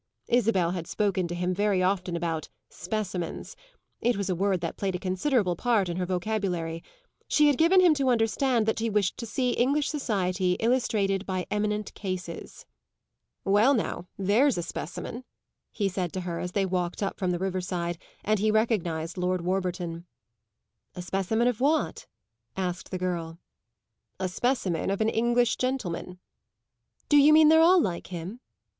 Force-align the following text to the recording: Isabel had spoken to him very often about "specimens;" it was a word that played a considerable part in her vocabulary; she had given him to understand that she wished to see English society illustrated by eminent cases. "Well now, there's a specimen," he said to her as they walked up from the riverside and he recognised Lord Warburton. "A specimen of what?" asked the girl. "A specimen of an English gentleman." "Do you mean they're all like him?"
Isabel 0.29 0.71
had 0.71 0.87
spoken 0.87 1.27
to 1.27 1.35
him 1.35 1.53
very 1.53 1.83
often 1.83 2.15
about 2.15 2.49
"specimens;" 2.69 3.55
it 3.99 4.17
was 4.17 4.31
a 4.31 4.35
word 4.35 4.59
that 4.61 4.75
played 4.75 4.95
a 4.95 4.99
considerable 4.99 5.55
part 5.55 5.89
in 5.89 5.97
her 5.97 6.07
vocabulary; 6.07 6.83
she 7.27 7.45
had 7.45 7.55
given 7.59 7.79
him 7.81 7.93
to 7.93 8.09
understand 8.09 8.65
that 8.65 8.79
she 8.79 8.89
wished 8.89 9.15
to 9.17 9.27
see 9.27 9.51
English 9.51 9.89
society 9.91 10.53
illustrated 10.53 11.23
by 11.27 11.45
eminent 11.51 11.93
cases. 11.93 12.65
"Well 13.45 13.75
now, 13.75 14.07
there's 14.17 14.57
a 14.57 14.63
specimen," 14.63 15.23
he 15.71 15.87
said 15.87 16.13
to 16.13 16.21
her 16.21 16.39
as 16.39 16.53
they 16.53 16.65
walked 16.65 17.03
up 17.03 17.19
from 17.19 17.29
the 17.29 17.37
riverside 17.37 17.99
and 18.23 18.39
he 18.39 18.49
recognised 18.49 19.19
Lord 19.19 19.41
Warburton. 19.41 20.07
"A 20.95 21.03
specimen 21.03 21.47
of 21.47 21.61
what?" 21.61 22.07
asked 22.57 22.89
the 22.89 22.97
girl. 22.97 23.37
"A 24.19 24.27
specimen 24.27 24.89
of 24.89 24.99
an 24.99 25.09
English 25.09 25.57
gentleman." 25.57 26.17
"Do 27.07 27.17
you 27.17 27.31
mean 27.31 27.49
they're 27.49 27.61
all 27.61 27.79
like 27.79 28.07
him?" 28.07 28.39